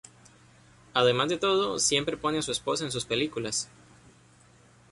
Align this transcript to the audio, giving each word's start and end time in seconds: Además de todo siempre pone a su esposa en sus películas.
Además 0.95 1.29
de 1.29 1.37
todo 1.37 1.77
siempre 1.77 2.17
pone 2.17 2.39
a 2.39 2.41
su 2.41 2.51
esposa 2.51 2.83
en 2.85 2.91
sus 2.91 3.05
películas. 3.05 3.69